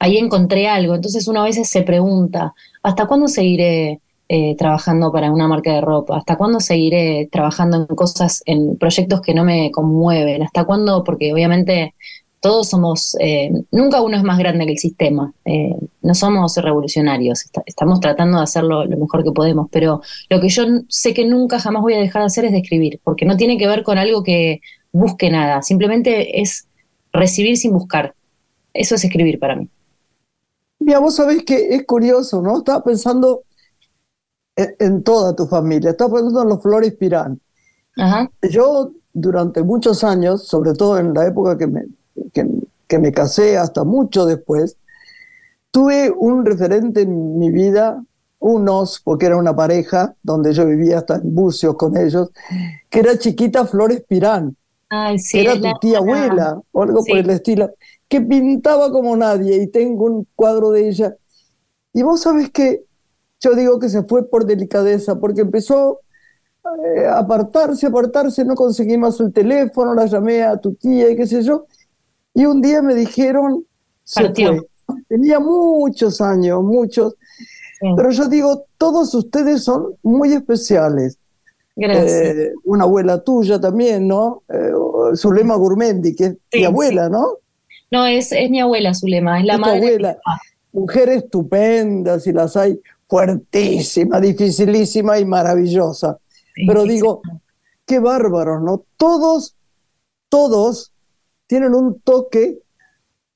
[0.00, 0.96] ahí encontré algo.
[0.96, 5.80] Entonces uno a veces se pregunta, ¿hasta cuándo seguiré eh, trabajando para una marca de
[5.80, 6.16] ropa?
[6.16, 10.42] ¿Hasta cuándo seguiré trabajando en cosas, en proyectos que no me conmueven?
[10.42, 11.04] ¿Hasta cuándo?
[11.04, 11.94] Porque obviamente
[12.40, 17.44] todos somos, eh, nunca uno es más grande que el sistema, eh, no somos revolucionarios,
[17.66, 21.60] estamos tratando de hacerlo lo mejor que podemos, pero lo que yo sé que nunca
[21.60, 23.98] jamás voy a dejar de hacer es de escribir, porque no tiene que ver con
[23.98, 24.60] algo que
[24.90, 26.66] busque nada, simplemente es
[27.12, 28.14] recibir sin buscar.
[28.72, 29.68] Eso es escribir para mí.
[30.78, 32.58] Mira, vos sabés que es curioso, ¿no?
[32.58, 33.42] Estaba pensando
[34.56, 37.40] en, toda tu familia, estaba pensando en los Flores Pirán.
[38.50, 41.84] Yo durante muchos años, sobre todo en la época que me,
[42.32, 44.76] que, me casé, hasta mucho después,
[45.70, 48.02] tuve un referente en mi vida,
[48.38, 52.30] unos, porque era una pareja, donde yo vivía hasta en bucios con ellos,
[52.88, 54.56] que era Chiquita Flores Pirán.
[54.88, 57.70] que era tu tía abuela, o algo por el estilo,
[58.08, 61.16] que pintaba como nadie, y tengo un cuadro de ella.
[61.92, 62.84] Y vos sabés que
[63.40, 66.00] yo digo que se fue por delicadeza, porque empezó
[66.62, 71.26] eh, apartarse, apartarse, no conseguí más el teléfono, la llamé a tu tía y qué
[71.26, 71.66] sé yo,
[72.34, 73.64] y un día me dijeron,
[74.04, 74.60] se fue.
[75.08, 77.14] Tenía muchos años, muchos,
[77.96, 81.18] pero yo digo, todos ustedes son muy especiales.
[81.76, 82.12] Gracias.
[82.12, 84.42] Eh, una abuela tuya también, ¿no?
[84.48, 84.72] Eh,
[85.16, 87.38] Zulema Gurmendi, que es mi abuela, ¿no?
[87.90, 89.78] No, es, es mi abuela Zulema, es la madre.
[89.78, 90.18] abuela.
[90.72, 92.78] Mujeres estupendas y las hay
[93.08, 96.18] fuertísima, dificilísima y maravillosa.
[96.66, 97.22] Pero digo,
[97.86, 98.84] qué bárbaros, ¿no?
[98.96, 99.56] Todos,
[100.28, 100.92] todos
[101.50, 102.60] tienen un toque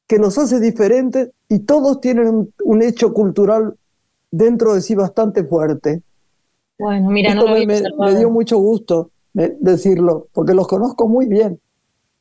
[0.06, 3.74] que los hace diferentes y todos tienen un, hecho cultural
[4.30, 6.00] dentro de sí bastante fuerte.
[6.78, 11.58] Bueno, mira, no me, me, dio mucho gusto eh, decirlo, porque los conozco muy bien.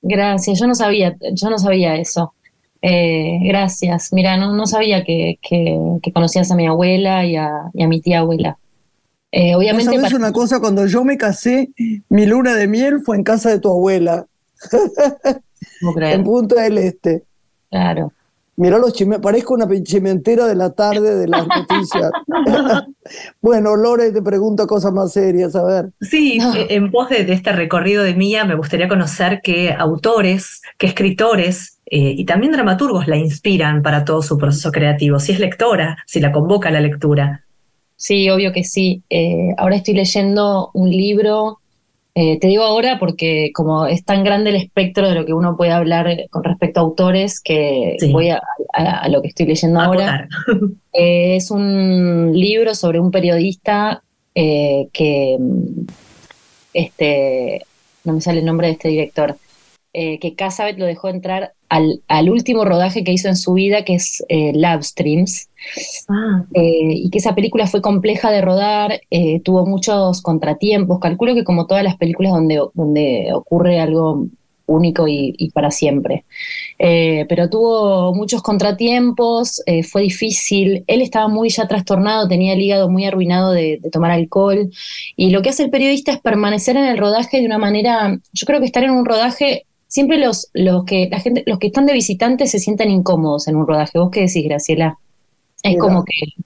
[0.01, 2.33] Gracias, yo no sabía, yo no sabía eso.
[2.81, 4.11] Eh, gracias.
[4.13, 8.01] Mira, no, no sabía que, que, conocías a mi abuela y a, y a mi
[8.01, 8.57] tía abuela.
[9.31, 9.95] Eh, obviamente.
[9.95, 10.59] ¿Sabes una cosa?
[10.59, 11.69] Cuando yo me casé,
[12.09, 14.25] mi luna de miel fue en casa de tu abuela.
[15.81, 17.23] en Punta del Este.
[17.69, 18.11] Claro.
[18.55, 22.11] Mira los chimentos, parezco una chimentera de la tarde de las noticias.
[23.41, 25.89] bueno, Lore, te pregunto cosas más serias, a ver.
[26.01, 26.37] Sí,
[26.69, 32.13] en pos de, este recorrido de Mía, me gustaría conocer qué autores, qué escritores eh,
[32.15, 35.19] y también dramaturgos la inspiran para todo su proceso creativo.
[35.19, 37.45] Si es lectora, si la convoca a la lectura.
[37.95, 39.01] Sí, obvio que sí.
[39.09, 41.59] Eh, ahora estoy leyendo un libro,
[42.15, 45.57] eh, te digo ahora porque como es tan grande el espectro de lo que uno
[45.57, 48.41] puede hablar con respecto a autores, que voy a,
[49.09, 50.27] lo que estoy leyendo ahora.
[50.95, 54.03] Eh, es un libro sobre un periodista
[54.35, 55.39] que,
[56.71, 57.65] este,
[58.03, 59.37] no me sale el nombre de este director,
[59.91, 61.53] que Casabet lo dejó entrar
[62.07, 65.49] al, último rodaje que hizo en su vida, que es eh, Love Streams,
[66.07, 66.43] ah.
[66.53, 71.43] eh, y que esa película fue compleja de rodar, eh, tuvo muchos contratiempos, calculo que
[71.43, 74.27] como todas las películas donde, donde ocurre algo
[74.65, 76.23] único y, para siempre.
[76.77, 79.61] pero tuvo muchos contratiempos,
[79.91, 84.11] fue difícil, él estaba muy ya trastornado, tenía el hígado muy arruinado de, de, tomar
[84.11, 84.71] alcohol,
[85.17, 88.45] y lo que hace el periodista es permanecer en el rodaje de una manera, yo
[88.45, 91.85] creo que estar en un rodaje siempre los, los que la gente, los que están
[91.85, 93.99] de visitantes se sientan incómodos en un rodaje.
[93.99, 94.97] ¿Vos qué decís, Graciela?
[95.61, 96.43] Es como que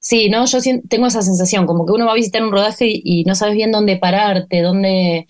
[0.00, 0.46] Sí, ¿no?
[0.46, 0.58] Yo
[0.88, 3.70] tengo esa sensación, como que uno va a visitar un rodaje y, no sabes bien
[3.72, 5.26] dónde pararte, dónde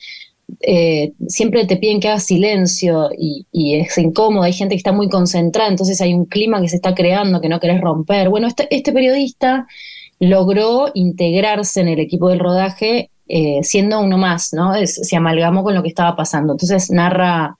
[0.60, 5.08] eh, siempre te piden que hagas silencio y, es incómodo, hay gente que está muy
[5.08, 8.28] concentrada, entonces hay un clima que se está creando que no querés romper.
[8.28, 9.66] Bueno, este, este periodista
[10.20, 14.72] logró integrarse en el equipo del rodaje eh, siendo uno más, ¿no?
[14.86, 16.54] se amalgamó con lo que estaba pasando.
[16.54, 17.58] Entonces narra,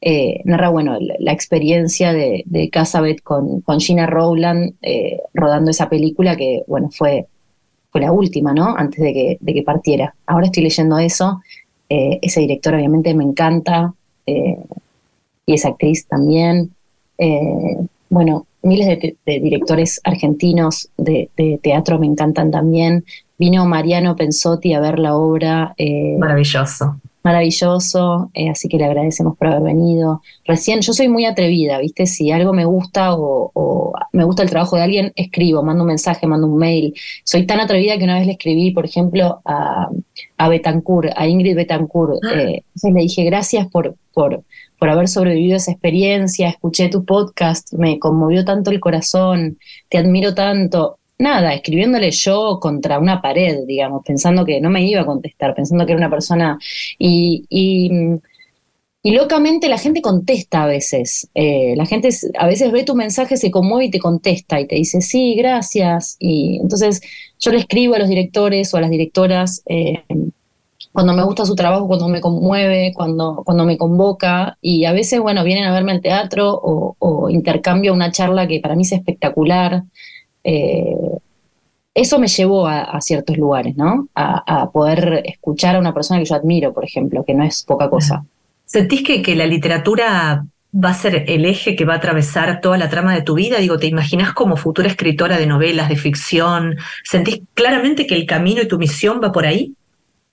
[0.00, 5.88] eh, narra bueno, la, experiencia de, de Casabet con, con Gina Rowland eh, rodando esa
[5.88, 7.26] película que, bueno, fue,
[7.90, 8.76] fue la última, ¿no?
[8.76, 10.14] Antes de que, de que partiera.
[10.26, 11.40] Ahora estoy leyendo eso.
[11.88, 13.94] ese director obviamente me encanta
[14.26, 16.74] y esa actriz también.
[18.10, 23.04] bueno, miles de, directores argentinos de, de, teatro me encantan también.
[23.38, 25.74] Vino Mariano Pensotti a ver la obra.
[25.78, 27.00] Eh, maravilloso.
[27.22, 30.22] Maravilloso, eh, así que le agradecemos por haber venido.
[30.44, 32.06] Recién, yo soy muy atrevida, ¿viste?
[32.06, 36.24] Si algo me gusta o, me gusta el trabajo de alguien, escribo, mando un mensaje,
[36.28, 36.94] mando un mail.
[37.24, 39.88] Soy tan atrevida que una vez le escribí, por ejemplo, a,
[40.36, 42.20] a Betancourt, a Ingrid Betancourt.
[42.22, 42.32] Ah.
[42.32, 44.44] Eh, entonces le dije, gracias por, por,
[44.78, 49.58] por haber sobrevivido esa experiencia, escuché tu podcast, me conmovió tanto el corazón,
[49.88, 55.02] te admiro tanto nada, escribiéndole yo contra una pared, digamos, pensando que no me iba
[55.02, 56.58] a contestar, pensando que era una persona.
[56.98, 57.90] Y, y,
[59.04, 61.28] locamente la gente contesta a veces.
[61.34, 62.08] Eh, la gente
[62.38, 66.16] a veces ve tu mensaje, se conmueve y te contesta y te dice, sí, gracias.
[66.18, 67.00] Y entonces
[67.38, 69.62] yo le escribo a los directores o a las directoras.
[69.66, 70.02] Eh,
[70.96, 75.20] cuando me gusta su trabajo, cuando me conmueve, cuando, cuando me convoca, y a veces,
[75.20, 79.82] bueno, vienen a verme al teatro o, intercambio una charla que para mí es espectacular.
[80.42, 80.96] Eh,
[81.92, 84.08] eso me llevó a, ciertos lugares, ¿no?
[84.14, 87.90] A, poder escuchar a una persona que yo admiro, por ejemplo, que no es poca
[87.90, 88.24] cosa.
[88.64, 92.78] ¿Sentís que, que la literatura va a ser el eje que va a atravesar toda
[92.78, 93.58] la trama de tu vida?
[93.58, 96.76] Digo, ¿te imaginas como futura escritora de novelas, de ficción?
[97.04, 99.74] ¿Sentís claramente que el camino y tu misión va por ahí?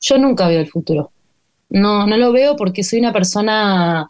[0.03, 1.11] Yo nunca veo el futuro.
[1.69, 4.07] no, no lo veo porque soy una persona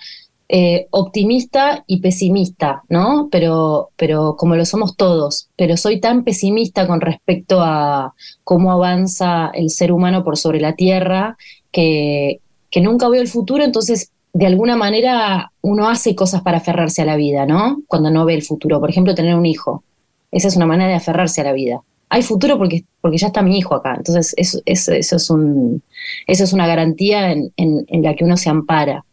[0.50, 3.30] eh, optimista y pesimista, ¿no?
[3.32, 8.14] Pero, pero como lo somos todos, pero soy tan pesimista con respecto a
[8.44, 11.38] cómo avanza el ser humano por sobre la Tierra
[11.72, 12.40] que,
[12.70, 17.06] que nunca veo el futuro, entonces de alguna manera uno hace cosas para aferrarse a
[17.06, 17.82] la vida, ¿no?
[17.88, 19.84] Cuando no ve el futuro, por ejemplo, tener un hijo.
[20.32, 21.82] Esa es una manera de aferrarse a la vida.
[22.14, 23.96] Hay futuro porque, porque ya está mi hijo acá.
[23.98, 25.82] Entonces, eso, eso, es, un,
[26.28, 29.04] eso es una garantía en, en la que uno se ampara.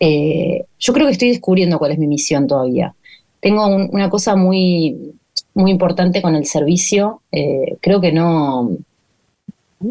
[0.00, 2.94] Eh, yo creo que estoy descubriendo cuál es mi misión todavía.
[3.40, 5.14] Tengo una cosa muy,
[5.54, 7.22] muy importante con el servicio.
[7.32, 8.76] Eh, creo que no,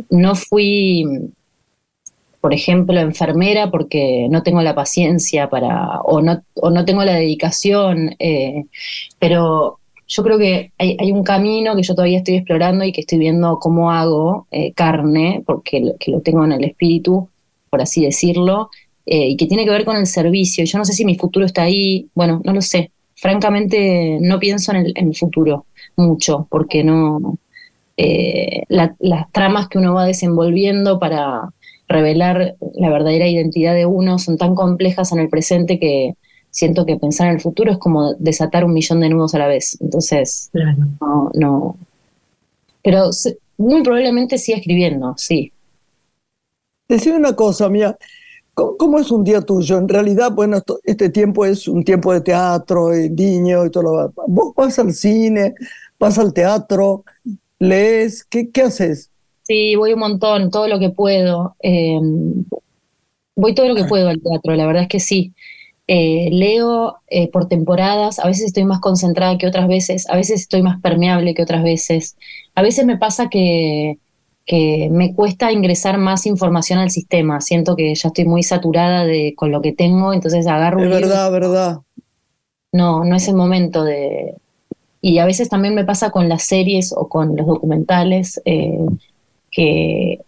[0.10, 1.32] no fui,
[2.42, 7.16] por ejemplo, enfermera porque no tengo la paciencia para, o no, o no tengo la
[7.16, 8.66] dedicación, eh,
[9.20, 9.80] pero
[10.16, 13.58] yo creo que hay, un camino que yo todavía estoy explorando y que estoy viendo
[13.60, 17.30] cómo hago carne, porque que lo tengo en el espíritu,
[17.70, 18.70] por así decirlo,
[19.06, 20.64] eh, y que tiene que ver con el servicio.
[20.64, 22.92] Yo no sé si mi futuro está ahí, bueno, no lo sé.
[23.16, 27.38] Francamente, no pienso en el, futuro mucho, porque no.
[27.98, 31.50] Eh, las tramas que uno va desenvolviendo para
[31.88, 36.16] revelar la verdadera identidad de uno son tan complejas en el presente que
[36.54, 39.48] siento que pensar en el futuro es como desatar un millón de nudos a la
[39.48, 39.76] vez.
[39.82, 40.52] Entonces,
[41.02, 41.78] no, no.
[42.84, 43.10] Pero
[43.58, 45.52] muy probablemente siga escribiendo, sí.
[46.88, 47.98] Decime una cosa, mía.
[48.54, 49.80] ¿Cómo, es un día tuyo?
[49.80, 53.92] En realidad, bueno, este tiempo es un tiempo de teatro, y niño y todo lo
[53.94, 54.14] demás.
[54.28, 55.56] ¿Vos vas al cine,
[55.98, 57.04] vas al teatro,
[57.58, 58.24] lees?
[58.24, 59.10] ¿Qué, qué haces?
[59.42, 61.56] Sí, voy un montón, todo lo que puedo.
[61.62, 62.46] Em,
[63.36, 63.88] voy todo lo que ah.
[63.90, 65.34] puedo al teatro, la verdad es que sí.
[65.88, 70.42] Eh, leo eh, por temporadas, a veces estoy más concentrada que otras veces, a veces
[70.42, 72.16] estoy más permeable que otras veces.
[72.56, 73.98] A veces me pasa que
[74.46, 77.40] que me cuesta ingresar más información al sistema.
[77.40, 80.84] Siento que ya estoy muy saturada de, con lo que tengo, entonces agarro...
[80.84, 81.80] Es verdad, verdad.
[82.72, 84.36] No, no es el momento de...
[85.02, 88.80] Y a veces también me pasa con las series o con los documentales eh,
[89.52, 90.20] que,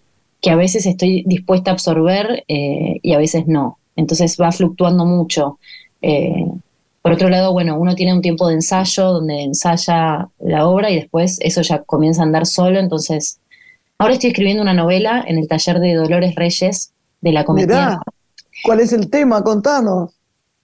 [0.42, 3.80] que, a veces estoy dispuesta a absorber y a veces no.
[3.96, 5.60] Entonces va fluctuando mucho.
[6.02, 6.46] Eh,
[7.02, 10.96] por otro lado, bueno, uno tiene un tiempo de ensayo donde ensaya la obra y
[10.96, 13.40] después eso ya comienza a andar solo, entonces
[13.98, 16.92] Ahora estoy escribiendo una novela en el taller de Dolores Reyes
[17.22, 18.02] de la comedia.
[18.64, 19.42] ¿Cuál es el tema?
[19.42, 20.12] Contanos.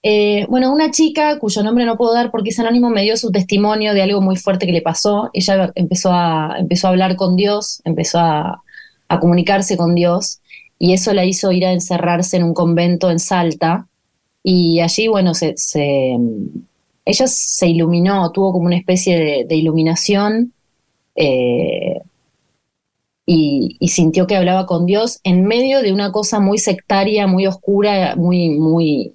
[0.02, 3.30] Eh, bueno, una chica cuyo nombre no puedo dar porque es anónimo me dio su
[3.30, 5.30] testimonio de algo muy fuerte que le pasó.
[5.32, 8.62] Ella empezó a, empezó a hablar con Dios, empezó a,
[9.20, 10.40] comunicarse con Dios
[10.82, 13.86] y eso la hizo ir a encerrarse en un convento en Salta
[14.42, 15.54] y allí, bueno, se,
[17.04, 20.52] ella se iluminó, tuvo como una especie de, iluminación.
[21.14, 22.00] Eh,
[23.24, 28.16] y, sintió que hablaba con Dios en medio de una cosa muy sectaria, muy oscura,
[28.16, 29.12] muy, muy,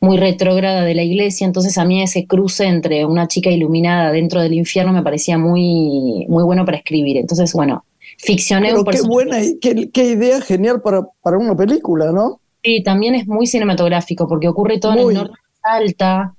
[0.00, 1.44] muy retrógrada de la iglesia.
[1.44, 6.24] Entonces a mí ese cruce entre una chica iluminada dentro del infierno me parecía muy,
[6.28, 7.16] muy bueno para escribir.
[7.16, 7.84] Entonces, bueno,
[8.22, 9.58] ficcioné un personaje.
[9.60, 12.40] Qué buena, qué, qué idea genial para, para una película, ¿no?
[12.62, 16.34] Sí, también es muy cinematográfico porque ocurre todo en el norte de Salta.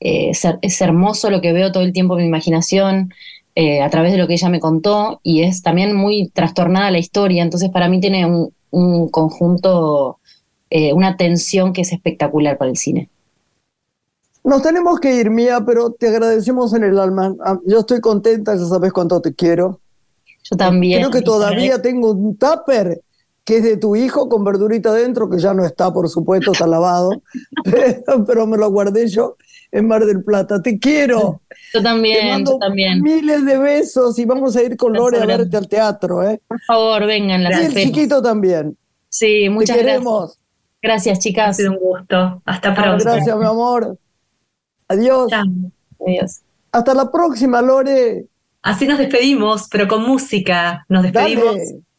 [0.00, 3.12] Eh, es, hermoso lo que veo todo el tiempo en mi imaginación.
[3.56, 6.98] Eh, a través de lo que ella me contó y es también muy trastornada la
[6.98, 10.18] historia, entonces para mí tiene un, conjunto,
[10.70, 13.08] eh, una tensión que es espectacular para el cine.
[14.42, 17.32] Nos tenemos que ir, Mía, pero te agradecemos en el alma.
[17.44, 19.80] Ah, yo estoy contenta, ya sabes cuánto te quiero.
[20.50, 21.00] Yo también.
[21.00, 23.00] Creo que todavía tengo un tupper
[23.44, 26.66] que es de tu hijo con verdurita adentro, que ya no está, por supuesto, está
[26.66, 27.10] lavado,
[28.26, 29.36] pero me lo guardé yo
[29.70, 30.62] en Mar del Plata.
[30.62, 31.42] Te quiero.
[31.72, 33.02] Yo también, yo también.
[33.02, 36.22] Miles de besos y vamos a ir con Lore a verte al teatro.
[36.22, 36.40] ¿eh?
[36.46, 37.42] Por favor, vengan.
[37.42, 38.78] Las y el chiquito también.
[39.08, 40.38] Sí, muchas Te queremos.
[40.80, 41.18] Gracias.
[41.18, 41.50] chicas.
[41.50, 42.42] Ha sido un gusto.
[42.44, 43.04] Hasta pronto.
[43.04, 43.98] Gracias, mi amor.
[44.88, 45.30] Adiós.
[45.32, 46.40] Adiós.
[46.70, 48.26] Hasta la próxima, Lore.
[48.64, 50.86] Así nos despedimos, pero con música.
[50.88, 51.56] Nos despedimos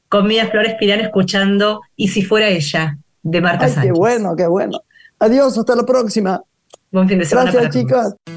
[0.09, 4.47] con Mía Flores Pirán escuchando Y si fuera ella, de Marta Ay, Qué bueno, qué
[4.47, 4.80] bueno.
[5.20, 6.41] Adiós, hasta la próxima.
[6.91, 7.51] Buen fin de semana.
[7.51, 8.16] Gracias, chicas.
[8.26, 8.34] ella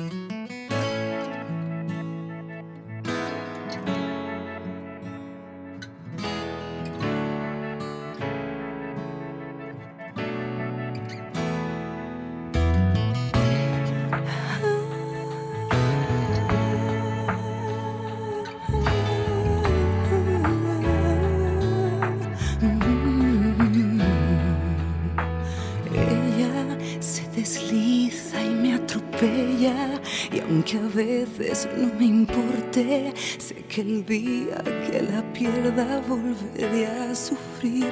[33.79, 34.61] que el día
[34.91, 37.89] que la pierda volveré a sufrir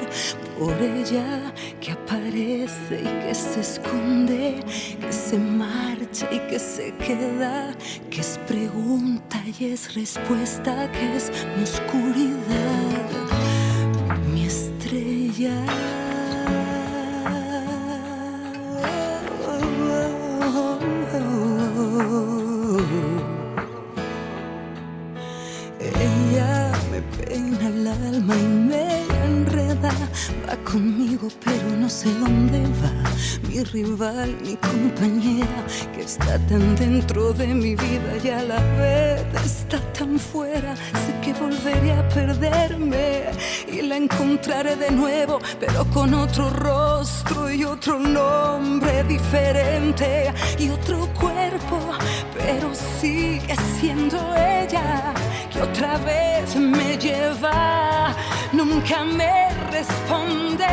[0.59, 4.65] por ella que aparece y que se esconde,
[5.01, 7.73] que se marcha y que se queda,
[8.11, 13.07] que es pregunta y es respuesta, que es mi oscuridad,
[14.33, 15.86] mi estrella.
[31.87, 32.91] No sé dónde va.
[33.49, 35.61] Mi rival, mi compañera,
[35.95, 40.75] que está tan dentro de mi vida y a la vez está tan fuera.
[40.75, 43.27] Sé que volveré a perderme
[43.71, 51.07] y la encontraré de nuevo, pero con otro rostro y otro nombre diferente y otro
[51.15, 51.79] cuerpo,
[52.37, 55.15] pero sigue siendo ella
[55.53, 58.13] que otra vez me lleva.
[58.53, 60.67] Nunca me responde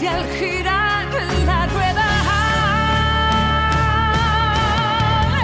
[0.00, 1.04] si al girar
[1.44, 2.06] la rueda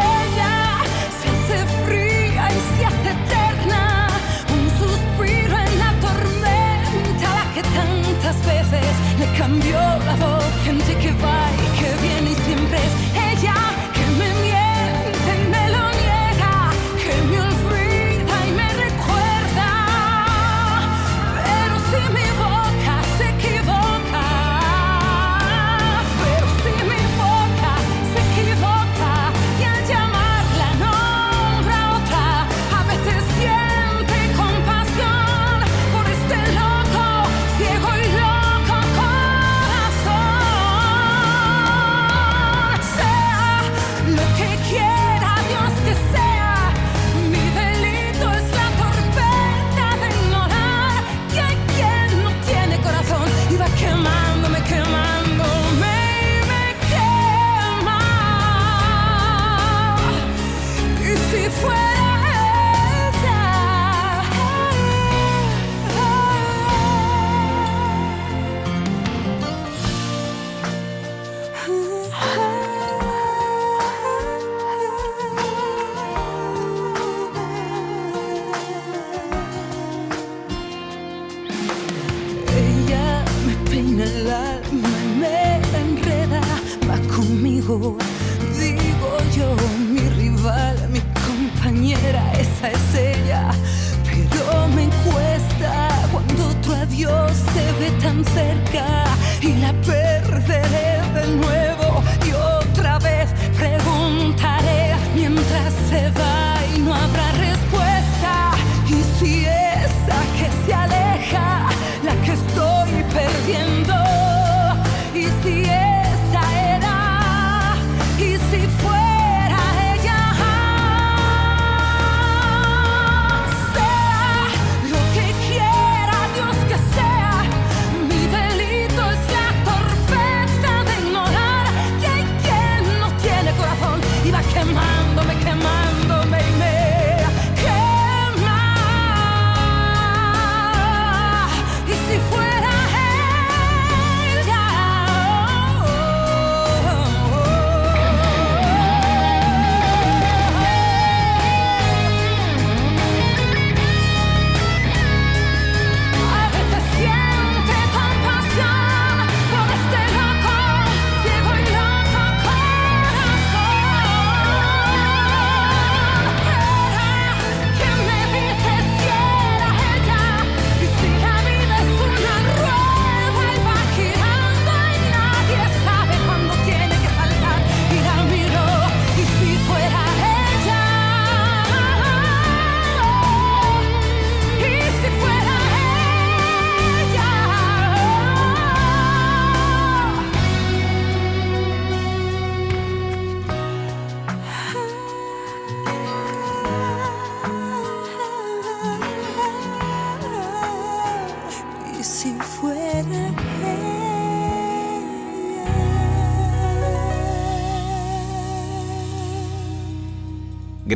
[0.01, 0.57] ella
[1.19, 3.83] se hace fría y se hace eterna.
[4.57, 9.79] Un suspiro en la tormenta, la que tantas veces le cambió
[10.09, 10.45] la voz.
[10.65, 11.56] Gente que va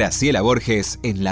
[0.01, 1.29] Graciela Borges en la